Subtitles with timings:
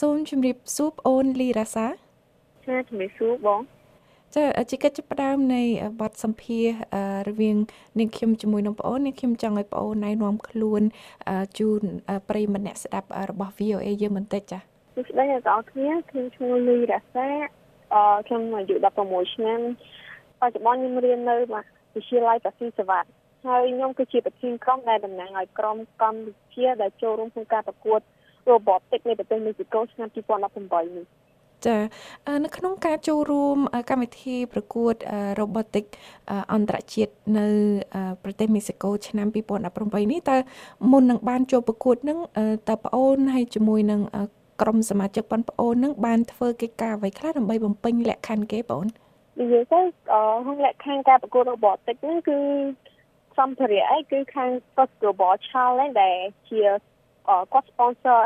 [0.00, 1.86] សូមជម្រាបសួរប្អូនលីរ៉ាសា
[2.66, 3.60] ចាជម្រាបសួរបង
[4.34, 5.62] ចាជាកិច្ចចាប់ផ្ដើមនៃ
[6.00, 6.66] បទសម្ភាស
[7.28, 7.56] រវាង
[7.98, 10.82] នាងខ្ញុំជាមួយនឹងប្អូននាងខ្ញុំចង់ឲ្យប្អូនណែនាំខ្លួន
[11.58, 11.82] ជូន
[12.28, 14.58] ប្រិយមិត្តអ្នកស្ដាប់របស់ VOA យើងបន្តិចចា
[14.94, 17.28] សួស្តីអ្នកទាំងអស់គ្នាខ្ញុំឈ្មោះលីរ៉ាសា
[17.94, 18.74] អឺខ្ញុំអាយុ
[19.04, 19.60] 16ឆ្នាំ
[20.40, 21.60] បច្ចុប្បន្នខ្ញុំរៀននៅវិ
[22.02, 23.08] ទ្យាល័យបាស៊ីសវត្ត
[23.46, 28.00] ហើយខ្ញុំគឺជាប្រធានក្រុមដែលតំណាងឲ្យក្រុមកម្ពុជាដែលចូលរួមក្នុងការប្រកួត
[28.52, 31.06] Robotics នៃប្រទេសមេស៊ីកូឆ្នាំ2018នេះ
[31.66, 31.78] ចា
[32.44, 33.56] នៅក្នុងការចូលរួម
[33.90, 34.94] កម្មវិធីប្រកួត
[35.40, 35.84] robotic
[36.52, 37.46] អន្តរជាតិនៅ
[38.24, 40.36] ប្រទេសមេស៊ីកូឆ្នាំ2018នេះតើ
[40.92, 42.18] មុននឹងបានចូលប្រកួតនឹង
[42.68, 44.00] តើប្អូនហើយជាមួយនឹង
[44.60, 48.82] ក្រុមសមាជិកបងប្អូននឹងបានធ្វើកិច្ចការអ្វីខ្លះដើម្បីបំពេញលក្ខខណ្ឌគេបង
[49.40, 52.38] និយាយទៅក្នុងលក្ខខណ្ឌការប្រកួត robotic ហ្នឹងគឺ
[53.38, 56.60] សម្ភារៈអីគឺខាង First Global Challenge ដែលជា
[57.52, 58.20] គាត់ sponsor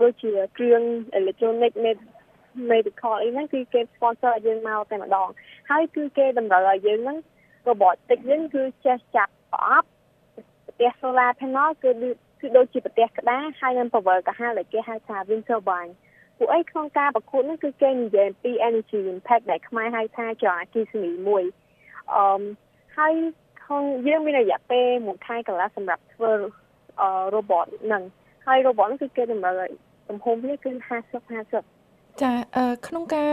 [0.00, 0.82] ដូចជាគ្រឿង
[1.18, 1.72] electronic
[2.70, 5.28] medical អីហ្នឹងគឺគេ sponsor ឲ្យយើងមកតែម្ដង
[5.70, 7.18] ហើយគឺគេតម្រូវឲ្យយើងហ្នឹង
[7.68, 9.88] robotic ហ្នឹងគឺចេះចាប់ប្រអប់
[10.68, 11.90] ផ្ទះ solar panel គឺ
[12.40, 15.92] គឺដូចជាផ្ទះក្តារហើយនឹង power កាហាដែលគេហៅថា wind turbine
[16.38, 21.44] ពួកអីក្នុងការប្រកួតនេះគឺគេនិយាយពី energy impact ដែលខ្មែរហៅថាចរអគិសនីមួយ
[22.14, 22.42] អឺ
[22.96, 23.12] ហើយ
[23.64, 26.32] ក្នុងយើងមានរយៈពេល1ខែកន្លះសម្រាប់ធ្វើ
[27.34, 28.02] robot ហ្នឹង
[28.46, 29.70] ហើយ robot ហ្នឹងគឺគេតម្រូវឲ្យ
[30.08, 30.90] ទំហំវាគឺ50
[31.30, 32.32] 50ចា
[32.86, 33.32] ក្នុងការ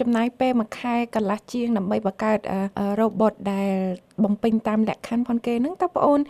[0.00, 2.38] ចំណាយពេលមួយខែកន្លះជាងដើម្បីបង្កើត
[3.00, 3.70] robot ដែល
[4.24, 6.20] បំពេញតាមលក្ខខណ្ឌផងគេនឹងតើបងអូន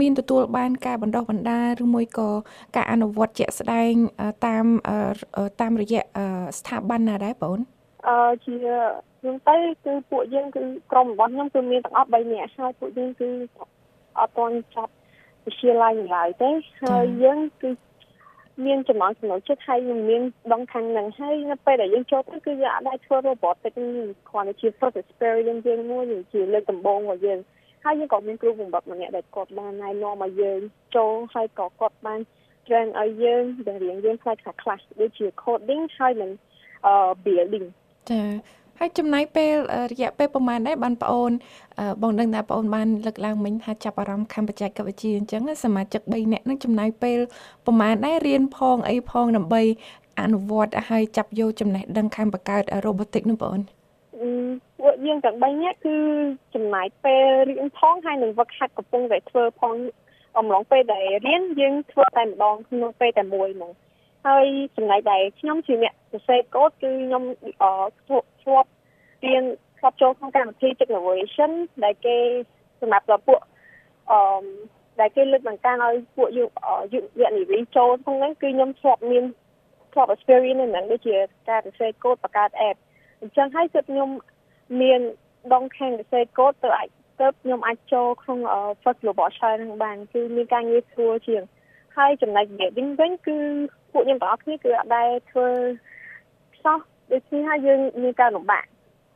[0.00, 2.28] មានទទួលបានការបណ្ដុះបណ្ដាលឬមួយក៏
[2.76, 3.92] ការអនុវត្តជាក់ស្ដែង
[4.46, 4.64] តាម
[5.60, 6.02] តាមរយៈ
[6.58, 7.60] ស្ថាប័នណាដែរបងអូន
[8.08, 8.54] អឺជា
[9.20, 13.28] ខ្ញុំទៅគឺពួកយើងគឺក្រុមរបស់ខ្ញុំគឺមានទាំងអស់3នាក់ហើយពួកយើងគឺ
[14.18, 14.92] អត់ទាន់ចាប់
[15.44, 16.50] វិទ្យាល័យឡើយទេ
[16.82, 17.70] ហើយយើងគឺ
[18.66, 23.72] មានចំណងចំណុចចិត្តហើយយើងមានដងខាងហ្នឹងហើយនៅពេលដែលយើងចូលទៅគឺយើងអាចធ្វើ robotic
[24.30, 27.38] គ្រាន់តែជា first experience យើងមួយជាលើកដំបូងរបស់យើង
[27.84, 30.60] ហើយយើងក៏មានគ្រូបង្វឹកម្នាក់ដែលគាត់បានណែនាំឲ្យយើង
[30.96, 32.20] ចូលហើយក៏គាត់បាន
[32.66, 36.30] train ឲ្យយើងដែលរៀនយើងផ្នែកខ្លះដូចជា coding ហើយនិង
[37.24, 37.66] building
[38.10, 38.22] ចា
[38.78, 39.54] ហើយចំណាយពេល
[39.92, 41.30] រយៈពេលប្រហែលដែរបានប្អូន
[42.02, 47.18] បងដឹងថាប្អូនបានលើកឡើងមិញថាចាប់អារម្មណ៍ខាងបច្ចេកវិទ្យាអញ្ចឹងសមាជិក3នាក់នឹងចំណាយពេល
[47.66, 49.62] ប្រហែលដែររៀនផងអីផងដើម្បី
[50.20, 53.58] អនុវត្តឲ្យចាប់យកចំណេះដឹងខាងបង្កើត robotic នោះបង
[54.80, 55.96] ពួកយើងទាំង3នាក់គឺ
[56.54, 59.74] ចំណាយពេលរៀនផងហើយនឹងវឹកហាត់កំពុងតែធ្វើផង
[60.38, 63.72] អំឡុងពេលដែលរៀនយើងធ្វើតែម្ដងក្នុងពេលតែមួយហ្មង
[64.26, 64.46] ហើយ
[64.76, 67.22] ចំណែកដែលខ្ញុំជាអ្នកសរសេរកូដគឺខ្ញុំ
[68.06, 68.70] ធ្លាប់
[69.26, 69.44] រៀន
[69.78, 71.50] ធ្លាប់ចូលក្នុងកម្មវិធី Technovation
[71.84, 72.16] ដែលគេ
[72.80, 73.40] សម្រាប់ដល់ពួក
[74.10, 74.18] អឺ
[75.00, 76.44] ដែលគេលើកបង្កើនឲ្យពួកយុ
[76.94, 79.24] យុវនារីចូលក្នុងហ្នឹងគឺខ្ញុំធ្លាប់មាន
[79.92, 81.16] ធ្លាប់ experience នៅហ្នឹងដូចជា
[81.48, 82.76] ការសរសេរកូដបង្កើត app
[83.20, 84.08] អញ្ចឹងហើយទើបខ្ញុំ
[84.80, 85.00] មាន
[85.54, 86.88] ដងខាងសរសេរកូដទៅអាច
[87.20, 88.38] ទៅខ្ញុំអាចចូលក្នុង
[88.82, 91.42] First Global Challenge ហ្នឹងបានគឺមានការងារស្រួលជាង
[91.96, 93.38] ហើយចំណែក building វិញគឺ
[93.92, 95.48] ពួកខ្ញុំទាំងអស់គ្នាគឺអត់ដែលធ្វើ
[96.64, 96.78] សោះ
[97.12, 98.64] ដូច្នេះហើយយើងមានការលំបាក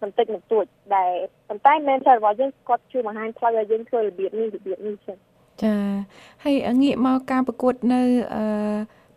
[0.02, 1.10] បន្តិចបន្តួចដែល
[1.48, 5.16] ប៉ុន្តែ mentor របស់យើងគាត់ជួយបង្ហាញផ្លូវឲ្យយើងធ្វើរបៀបនេះរបៀបនេះចឹង
[5.62, 5.74] ចា
[6.44, 8.00] ហើយងាកមកការប្រកួតនៅ
[8.34, 8.44] អឺ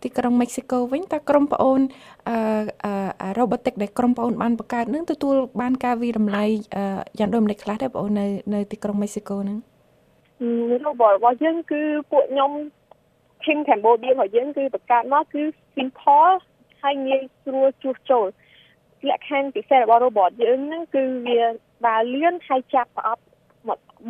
[0.03, 1.81] ទីក្រុងមិចស៊ីកូវិញតើក្រុមប្អូន
[2.27, 6.49] អឺ robotic ដែលក្រុមប្អូនបានបង្កើតនឹងទទួលបានការវិរំលែក
[7.19, 9.57] យ៉ាងដូចម្ដេចខ្លះដែរបងអូននៅនៅទីក្រុងមិចស៊ីកូហ្នឹង
[10.85, 12.51] robot របស់យើងគឺពួកខ្ញុំ
[13.43, 15.41] team Cambodia របស់យើងគឺបង្កើតមកគឺ
[15.75, 16.33] simple
[16.81, 18.25] ហើយងាយស្រួលជួសជុល
[19.09, 21.39] លក្ខខណ្ឌពិសេសរបស់ robot យើងហ្នឹងគឺវា
[21.87, 23.23] ដើរលឿនហើយចាប់ប្រអប់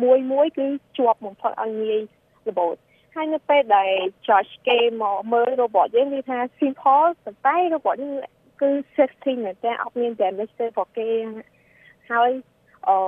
[0.02, 0.66] មួយមួយគឺ
[0.96, 2.00] ជាប់បំផុតឲ្យងាយ
[2.48, 2.76] របូត
[3.14, 3.90] ហើយនៅពេលដែល
[4.26, 8.14] Josh គេមកមើល robot យើងគឺថា simple ប៉ុន្តែ robot យើង
[8.62, 11.08] គឺ safety មែនតើអត់មាន damage ទេពួកគេ
[12.10, 12.30] ហើយ
[12.88, 12.98] អឺ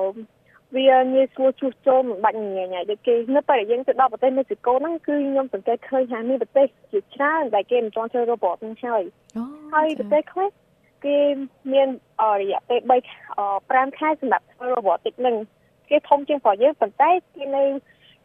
[0.77, 9.03] វាងាយស្រួលជួសជុលមិនបាច់ញ៉ៃញ៉ៃដូចគេនៅពេលដែលយើងទៅដល់ប្រទេសមេស៊ីកូហ្នឹងគឺខ្ញុំសង្កេតឃើញថាមានប្រទេសជាច្រើនដែលគេមិនទាន់ធ្វើ robot ហ្នឹងហើយ
[9.75, 10.48] ហើយប្រទេសខ្លះ
[11.04, 11.18] គេ
[11.72, 11.89] មាន
[12.41, 15.36] រយៈពេល3 5ខែសម្រាប់ធ្វើ robotic នឹង
[15.91, 17.65] គេធំជាងរបស់យើងប៉ុន្តែគេនៅ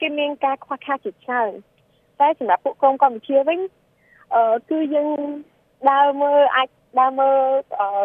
[0.02, 1.52] គេមានការខ្វះខាតជាច្រើន
[2.20, 3.60] តែសម្រាប់ពួកក្រុមកម្ពុជាវិញ
[4.36, 5.10] អឺគឺយើង
[5.90, 6.68] ដើរមើលអាច
[7.00, 7.38] ដើរមើល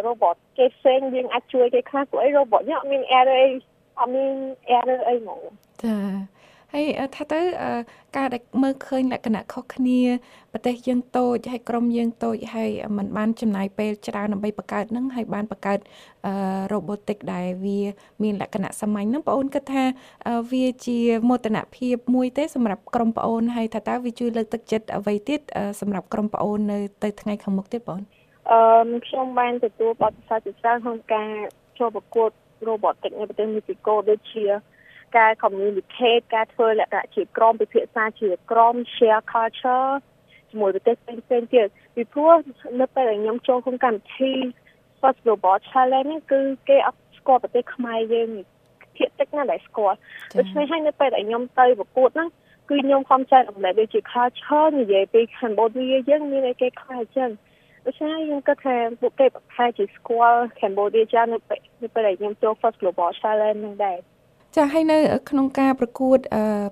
[0.06, 3.50] robot គេផ្សេងយើងអាចជួយគេខ្លះព្រោះអី robot យើងអត់មាន error អី
[3.98, 4.34] អត់មាន
[4.78, 5.40] error អីហ្មង
[5.84, 5.96] ចា
[6.74, 7.40] ហហើយថាទៅ
[8.16, 10.00] ការដែលមើលឃើញលក្ខណៈខុសគ្នា
[10.52, 15.78] ប្រទេសយើងតូចហើយក្រុមយើងតូចហើយมันបានចំណាយពេលច្រើនដើម្បីបង្កើតនឹងហើយបានបង្កើត
[16.72, 17.80] robotic ដែលវា
[18.22, 19.84] មានលក្ខណៈសាមញ្ញនឹងបងអូនគិតថា
[20.52, 20.98] វាជា
[21.28, 25.40] មោទនភាពមួយទេសម្រាប់ក្រុមបងអូនហើយថាតើវាជួយលើកទឹកចិត្តអ្វីទៀត
[25.80, 28.00] សម្រាប់ក្រុមបងអូននៅទៅថ្ងៃខាងមុខទៀតបង
[28.50, 31.28] អឺខ្ញុំបានទទួលបទពិសោធន៍ជាច្រើនក្នុងការ
[31.78, 32.30] ចូលប្រកួត
[32.68, 34.44] robotic នៅប្រទេសមេស៊ីកូដូចជា
[35.16, 39.90] ការ communicate ការធ្វើលក្ខណៈជាក្រុមពិភាក្សាជាក្រុម share culture
[40.50, 42.34] ជាមួយប្រទេសផ្សេងៗទៀតពីព្រោះ
[42.80, 44.32] នៅពេលដែលខ្ញុំចូលក្នុងកម្មវិធី
[45.00, 48.28] First Global Challenge នេះគឺគេអត់ស្គាល់ប្រទេសខ្មែរយើង
[48.96, 49.96] ភាគតិចណាស់ដែលស្គាល់
[50.38, 52.28] ដូច្នេះហើយនៅពេលដែលខ្ញុំទៅប្រកួតហ្នឹង
[52.68, 57.30] គឺខ្ញុំខំចែករំលែកដូចជា culture និយាយពី Cambodia យើងមានអីគេខ្លះអញ្ចឹង
[57.86, 63.98] ដូច្នេះខ្ញុំគិតថាពួកគេប្រហែលជាស្គាល់ Cambodia ច្រើននៅពេលនៅពេលដែលខ្ញុំចូល First Global Challenge ហ្នឹងដែរ
[64.56, 64.98] ចាហើយនៅ
[65.30, 66.18] ក្នុងការប្រកួត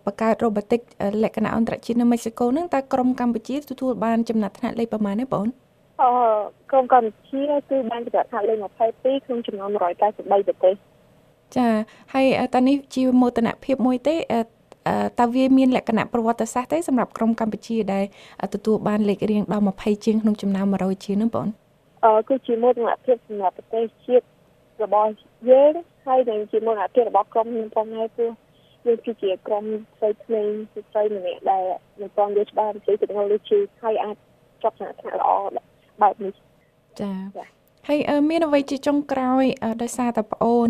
[0.04, 0.82] បង្កើត robotic
[1.22, 5.46] លក្ខណៈអន្តរជាតិនៅមេស៊ីកូហ្នឹងតើក្រុមកម្ពុជាទទួលបានចំណាត់ថ្នាក់លេខប្រមាណទេបង
[6.02, 6.10] អឺ
[6.70, 8.58] ក្រុមកម្ពុជាគឺបានចំណាត់ថ្នាក់លេខ
[8.92, 9.70] 22ក្នុងចំនួន
[10.08, 10.74] 193ប្រទេស
[11.56, 11.68] ចា
[12.12, 14.16] ហើយតើនេះជាមោទនភាពមួយទេ
[15.20, 18.04] តើវាមានលក្ខណៈប្រវត្តិសាស្ត្រទេសម្រាប់ក្រុមកម្ពុជាដែល
[18.54, 21.46] ទទួលបានលេខរៀងដល់20ជាងក្នុងចំណោម100ជាងនោះបង
[22.04, 24.24] អឺគឺជាមោទនភាពសម្រាប់ប្រទេសជាតិ
[24.84, 25.10] របស់
[25.50, 25.72] យើង
[26.06, 28.32] ហើយនឹងជាមោទនភាពរបស់ក្រុមខ្ញុំផងដែរព្រោះ
[28.86, 29.64] យើងគឺជាក្រុម
[29.98, 30.48] ស្រីក្មេង
[30.92, 31.64] ស្រីម្នាក់ដែល
[32.00, 34.16] មិនទាន់យល់ច្បាស់អំពី technology ហើយអាច
[34.62, 35.30] ចប់ថ្នាក់ល្អ
[36.02, 36.34] បែបនេះ
[37.00, 37.98] ចា៎ ហើយ
[38.30, 39.44] មានអ្វីជាចុងក្រោយ
[39.82, 40.68] ដោយសារតែប្អូន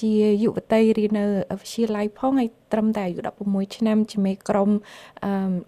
[0.00, 0.12] ជា
[0.44, 1.24] យុវតីរៀននៅ
[1.60, 4.70] វិទ្យាល័យផងហើយត្រឹមតែអាយុ16ឆ្នាំជាមេក្រុម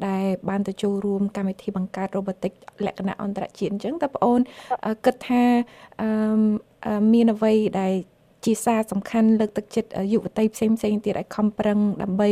[0.08, 2.52] ដែលបានទៅចូលរួមកម្មវិធីបង្កើត robotic
[2.86, 4.40] លក្ខណៈអន្តរជាតិអញ្ចឹងតើប្អូន
[5.04, 5.44] គិតថា
[7.12, 7.94] មានអ្វីដែល
[8.44, 12.30] ជាសារសំខាន់លើកទឹកចិត្តយុវតីផ្សេងផ្សេងទៀតឲ្យខំប្រឹងដើម្បី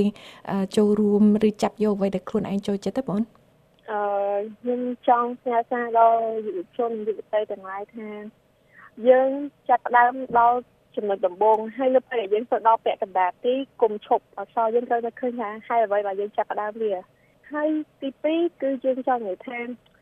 [0.77, 3.40] ចូលរួមឬចាប់យកអ្វីដែលខ្លួនឯងចូលចិត្តទេបងអឺ
[3.91, 8.09] ខ្ញុំចង់ផ្ញើសារដល់យុវជនយុវតីទាំងឡាយថា
[9.09, 9.31] យើង
[9.69, 10.59] ចាប់ផ្ដើមដល់
[10.97, 16.95] ចំណុចដំបូងហើយនៅពេលដែលយើងទៅដល់ពាក់កណ្ដាលទីគុំឈប់អសយើងត្រូវតែឃើញថាហើយអ្វីដែលយើងចាប់ផ្ដើមវា
[17.53, 17.69] ហើយ
[18.01, 19.59] ទី2គឺយើងចង់និយាយថា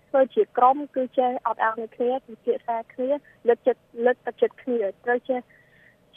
[0.09, 3.09] ធ្វើជាក្រុមគឺចេះអត់អោនគ្នាពិភាក្សាគ្នា
[3.49, 5.41] លើកចិត្តលើកទឹកចិត្តគ្នាត្រូវចេះ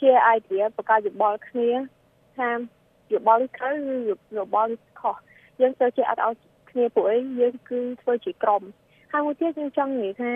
[0.00, 1.70] ជា idea បង្កើតយោបល់គ្នា
[2.36, 2.50] ថា
[3.12, 3.96] យោបល់នេះត្រូវឬ
[4.38, 5.16] យោបល់នេះខុស
[5.60, 6.34] យើងត្រូវចេះអត់អោន
[6.72, 8.62] គ្នាពួកឯងយើងគឺធ្វើជាក្រុម
[9.12, 10.32] ហើយមួយទៀតយើងចង់និយាយថា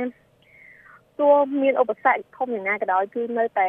[1.21, 3.69] ទោះមានឧបសគ្គធំយ៉ាងណាក៏ដោយគឺនៅតែ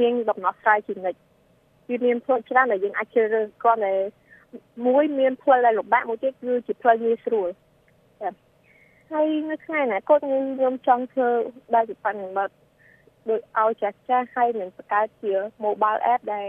[0.00, 1.18] មានដំណោះស្រាយជានិច្ច
[1.88, 3.94] វាមានផ្លូវច្រើនដែលយើងអាចជ្រើសរើសគ្រាន់តែ
[4.86, 7.48] មួយមានផ្លូវដែលលំបាកមួយទៀតគឺជាផ្លូវងាយស្រួល
[9.12, 11.28] ហើយនៅថ្ងៃណាគាត់ខ្ញុំចង់ធ្វើ
[11.74, 12.44] ដែលជាបញ្ហា
[13.28, 15.32] ដូចឲ្យចាស់ចាស់ហើយនឹងបង្កើតជា
[15.64, 16.48] mobile app ដែល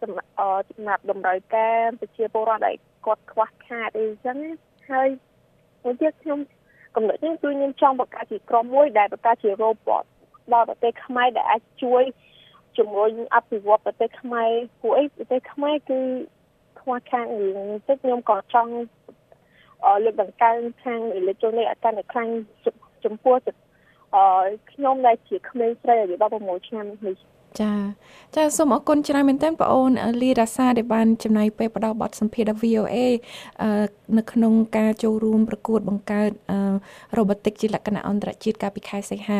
[0.00, 0.30] សម្រាប់
[0.70, 2.76] សម្រាប់តម្រូវការប្រជាពលរដ្ឋដែល
[3.06, 4.38] គាត់ខ្វះខាតអីចឹង
[4.90, 5.08] ហើយ
[5.82, 6.38] មួយទៀតខ្ញុំ
[6.94, 10.04] កំណត់នេះគឺខ្ញុំចង់បង្កើតជាក្រុមមួយដែលបង្កើតជា robot
[10.52, 12.02] ដល់ប្រទេសខ្មែរដែលអាចជួយ
[12.78, 14.50] ជំរុញអភិវឌ្ឍប្រទេសខ្មែរ
[14.80, 15.98] ព្រោះអីប្រទេសខ្មែរគឺ
[16.80, 18.72] ខ្វះខាតរឿងទឹកខ្ញុំក៏ចង់
[20.04, 22.28] លើកដង្កើងខាងអេឡិចត្រូនិកឲ្យកាន់តែខ្លាំង
[23.04, 23.36] ចំពោះ
[24.14, 24.24] អឺ
[24.72, 27.16] ខ្ញុំដែលជាក្មេងស្រីអាយុ16ឆ្នាំនេះ
[27.60, 27.72] ចា
[28.36, 32.96] ចាសូមអរគុណច្រើនមែនទែនបងអូនលីរ៉ាសាដែលបានចំណាយពេលផ្ដល់បទសម្ភាសន៍ដល់ VOA
[34.18, 36.30] នៅក្នុងការចូលរួមប្រកួតបង្កើត
[37.16, 39.38] robotic ជាលក្ខណៈអន្តរជាតិកាលពីខែសីហា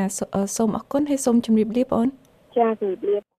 [0.56, 2.08] សូមអរគុណហើយសូមជម្រាបលាបងអូន
[2.56, 3.31] ចាជម្រាបលា